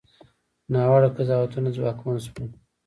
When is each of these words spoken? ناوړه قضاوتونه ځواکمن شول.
ناوړه 0.73 1.09
قضاوتونه 1.17 1.69
ځواکمن 1.75 2.17
شول. 2.25 2.49